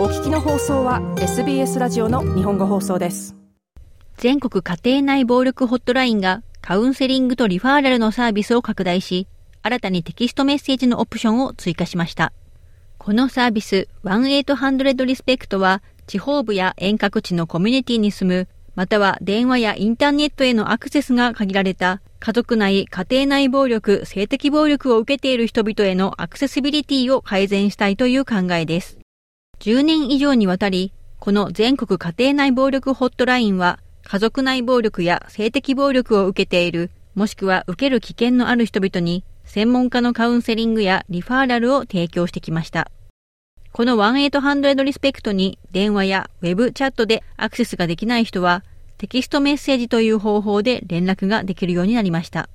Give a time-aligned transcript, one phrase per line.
[0.00, 3.36] お聞きの放送は SBS ラジオの日本語放送です
[4.16, 9.28] 全国家庭内暴力ホットラインがカウンセリングとリファーラルのサービスを拡大し、
[9.60, 12.32] 新たにテキストメッセージのオプションを追加しました。
[12.96, 28.99] このサービス1800リスペクトは地方部や遠隔地のコミュニティに住む、または電話やインターネットへのアクセスが限られた家族内、家庭内暴力、性的暴力を受けている人々へのアクセシビリティを改善したいという考えです。
[29.60, 42.90] 10年以上にわたり、この全国家庭内暴力ホットラインは、家族内暴力や性的暴力を受けている、もしくは受ける危険のある人々に、専門家のカウンセリングやリファーラルを提供してきました。
[43.72, 48.64] この1800リスペクトに電話やウェブチャットでアクセスができない人は、
[48.96, 52.48] テキストメッセージという方法で連絡ができるようになりました。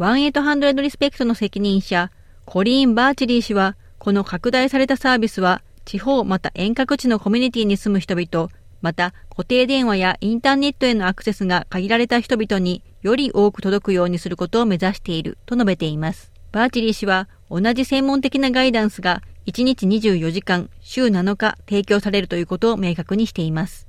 [0.00, 2.10] 1800リスペクトの責任者、
[2.46, 8.48] コリーン・バーチリー氏は、この拡大されたサービスは、地方また遠隔地のコミュニティに住む人々、
[8.80, 16.32] また固定電話やインターネットへのアクセスが限られた人々により多く届くようにすることを目指していると述べています。
[16.52, 23.88] バーチリー氏は同じ専門的なガイダンスが1日24時間、週7日提供されるということを明確にしています。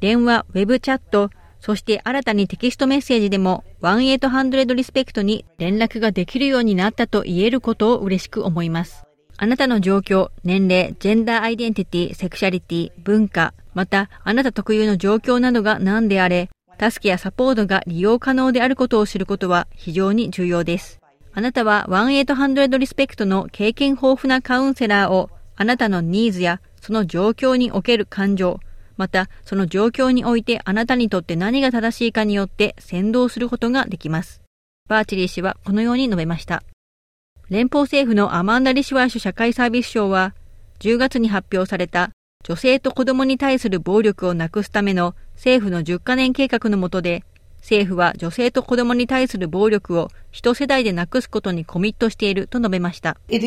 [0.00, 9.04] 電話、ウェブチャット、そして新たにテキストメッセージでも1800リスペクトに連絡ができるようになったと言えることを嬉しく思います。
[9.36, 20.98] あなたの状況、年齢、ジェンダーアイデンティティ、セクシャリティ、文化、またあなた特有の状況などが何であれ、助けやサポートが利用可能であることを知ることは非常に重要です。
[21.32, 28.58] あなたは1800リスペクトの経験豊富なカウンセラーをあなたのニーズやその状況における感情、
[28.98, 34.42] またその状況においてあなたにとって何が正しいかによって先導することができます。
[34.88, 36.62] バーチリー氏はこのように述べました。
[37.48, 40.34] 連邦政府のアマンダ・リシュワーシュ社会サービス省は、
[40.80, 42.10] 10月に発表された
[42.44, 47.24] 女性と子供に対する暴力をなくすための政府の10カ年計画の下で、
[47.60, 53.16] 政府は女性と子供に対する暴力を一世代でなくすことにコミットしていると述べました。
[53.28, 53.38] 人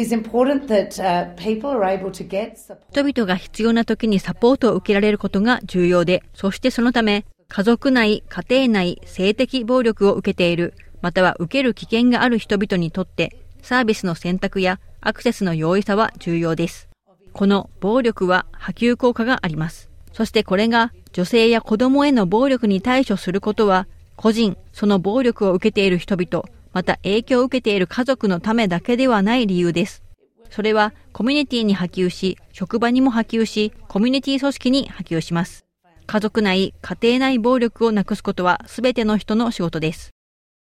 [3.03, 16.89] 々が必要な時にサポートを受けられることが重要で、そしてそのため、家族内、家庭内、性的暴力を受けている、または受ける危険がある人々にとって、サービスの選択やアクセスの容易さは重要です。
[17.33, 19.89] この暴力は波及効果があります。
[20.13, 23.87] そしてこれが女性や子供への暴力に対処することは
[24.21, 30.03] 個人、その暴力を受けている人々、また影響を受けている家族のためだけではない理由です。
[30.51, 35.65] それはコミュニティに波及し、職場にも波及し、コミュニティ組織に波及します。
[36.05, 40.11] 家族内、家庭内暴力をなくすことは全ての人の仕事です。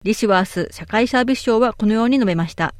[0.05, 2.73] リシュワース社会サービス省はこのように述べました。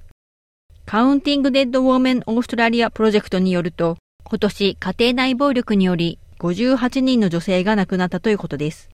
[0.86, 8.90] カウンティング・デッド・ウォーメン・オーストラリアプロジェクトによると、今年家庭内暴力により58人の女性が亡くなったということです。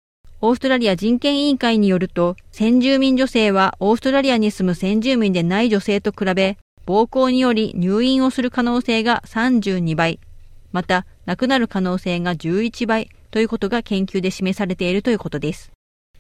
[0.48, 10.20] オーストラリア人権委員会によると、先住民女性はオーストラリアに住む先住民でない女性と比べ、暴行により入院をする可能性が32倍、
[10.72, 15.72] また亡くなる可能性が11倍ということが研究で示されているということです。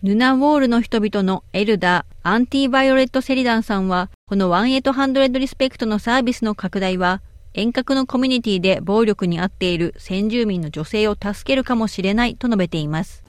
[0.01, 7.21] ヌナウォールの人々のエルダー、アンティバイオレット・セリダンさんは、この1800リスペクトのサービスの拡大は、
[7.53, 13.24] 遠隔のコミュニティで暴力に遭っている先住民の女性を助けるかもしれないと述べています。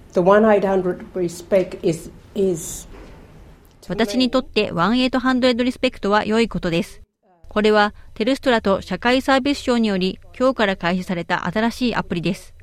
[3.88, 7.02] 私にとって1800 RESPECT は良いことです。
[7.48, 12.54] これはテルストラと社会サービス省により今日から開始された新しいアプリです。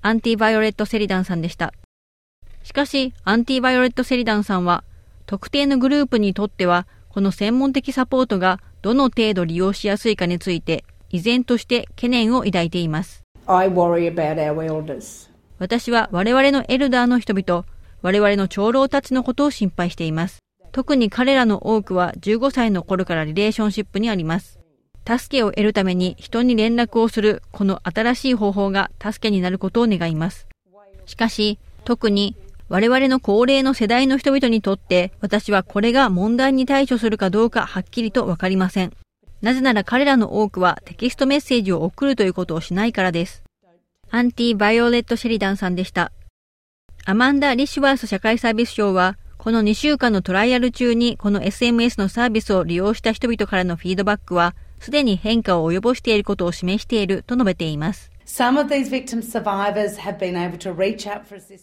[0.00, 1.72] Aunty Violet Sheridan さんでした。
[2.62, 4.84] しかし、 Aunty Violet Sheridan さんは、
[5.26, 13.24] 特定のグループにとっては、この専門的サポートがどの程度利用しやすいかについて、依然として懸念を抱いています。
[15.58, 17.64] 私は我々のエルダーの人々、
[18.00, 20.38] 我々の長老たちのことを心配しています。
[20.70, 24.58] 特に彼らの多くは15歳の頃からリレーションシップにあります。
[25.06, 30.46] 助けを得るために人に連絡をするこの新しい方法が助けになることを願います。
[31.06, 32.36] しかし、特に
[32.68, 38.92] 我々の高齢の世代の人々にとって私はこれが問題に対処するかどうかはっきりとわかりません。
[39.40, 43.42] なぜなら彼らの多くはテキストメッセージを送るということをしないからです。
[44.10, 46.12] アンティ・バイオレット・シェリダンさんでした。
[47.04, 58.10] アマンダ・リッシュワース社会サービス賞は、この2週間のトライアル中にこの SMS のサービスを利用した人々からのフィードバックは、すでに変化を及ぼしていることを示していると述べています。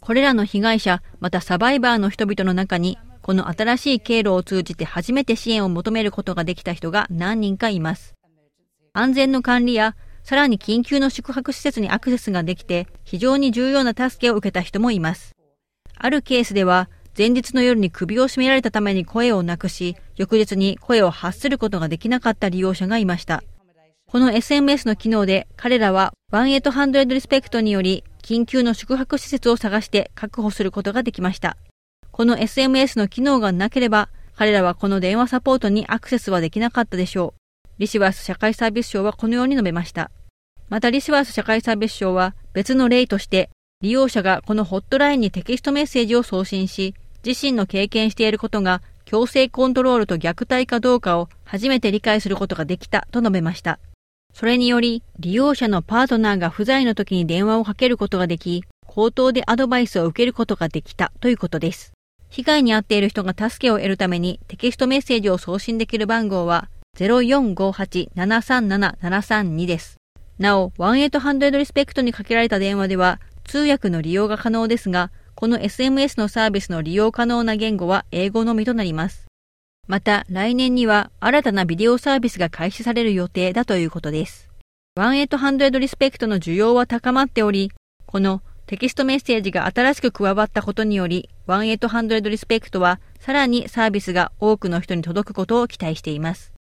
[0.01, 8.13] これらの被害者、またサバイバーの人々の中に、この新しい経路を通じて初めて支援を求めることができた人が何人かいます。
[8.93, 9.95] 安全の管理や
[10.25, 15.35] さらに緊急の宿泊施設にアクセスができて非常に重要な助けを受けた人もいます。
[15.95, 23.43] あるケースでは前日の夜に首を絞められたために声をなくし、翌日に声を発することができなかった利用者がいました。
[24.07, 31.55] この SMS の機能で彼らは1800リスペクトにより緊急の宿泊施設を探して確保することができました。
[32.11, 37.44] この SMS の機能がなければ彼らはこの電話サポートにアクセスはできなかったでしょう。
[37.77, 40.09] リシワース社会サービス省はこのように述べました。
[40.69, 43.49] またリシワース社会サービス省は別の例として
[43.81, 46.95] 利用者がこのホットラインにテキストメッセージを送信し
[47.25, 53.79] 自身の経験していることが強制コントロールと虐待かどうかを初めて理解することができたと述べました。
[54.33, 61.93] それにより、利用者のパートナーが不在の時に電話をかけることができ、口頭でアドバイスを受けることができたということです。
[62.29, 69.97] 被害に遭っている人が助けを得るためにテキストメッセージを送信できる番号は0458-737-732です。
[70.37, 79.25] なお、1800リスペクトにかけられた電話では通訳の利用が可能ですが、この SMS のサービスの利用可能な言語は英語のみとなります。
[79.87, 84.49] また、来年には新たなビデオサービスが開始される予定だということです。
[84.97, 87.71] 1800リスペクトの需要は高まっており、
[88.05, 96.54] このテキストメッセージが新しく加わったことにより、1800リスペクトはさらにサービスが多くの人に届くことを期待しています。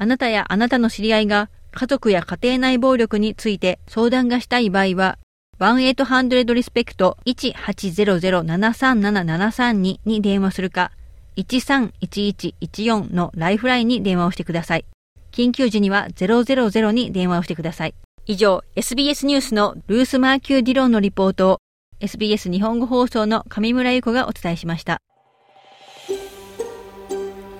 [0.00, 5.18] あなたやあなたの知り合いが家族や家庭内暴力について相談がしたい場合は、
[5.58, 10.92] 1800リスペクト1800-737-732に電話するか、
[11.36, 14.84] 131114のライフラインに電話をしてください。
[15.32, 17.94] 緊急時には000に電話をしてください。
[18.26, 21.58] 以上、SBS ニュースのルース・マーキュー・ディロンのリポートを
[21.98, 25.00] SBS 日本語放送の上村ゆ子がお伝えしました。